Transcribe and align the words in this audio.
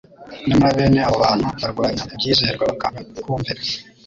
Nyamara 0.47 0.77
bene 0.77 0.99
abo 1.07 1.17
bantu 1.23 1.47
barwanya 1.61 2.03
ibyizerwa 2.13 2.63
bakanga 2.69 3.01
kumvira, 3.23 3.61